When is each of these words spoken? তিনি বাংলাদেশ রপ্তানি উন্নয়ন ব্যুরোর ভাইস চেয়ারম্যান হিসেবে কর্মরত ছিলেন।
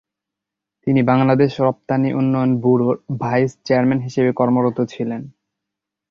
তিনি 0.87 1.01
বাংলাদেশ 1.03 1.51
রপ্তানি 1.59 2.09
উন্নয়ন 2.13 2.51
ব্যুরোর 2.61 2.95
ভাইস 3.19 3.51
চেয়ারম্যান 3.65 3.99
হিসেবে 4.01 4.31
কর্মরত 4.33 4.77
ছিলেন। 4.93 5.21